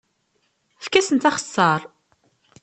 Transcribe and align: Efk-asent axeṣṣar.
Efk-asent 0.79 1.29
axeṣṣar. 1.29 1.81